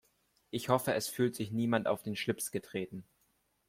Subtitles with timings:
[0.49, 3.05] Ich hoffe, es fühlt sich niemand auf den Schlips getreten.